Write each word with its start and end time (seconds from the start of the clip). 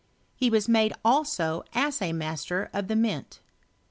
He 0.35 0.49
was 0.49 0.67
made 0.67 0.93
also 1.05 1.63
assay 1.75 2.11
master 2.11 2.71
of 2.73 2.87
the 2.87 2.95
Mint. 2.95 3.39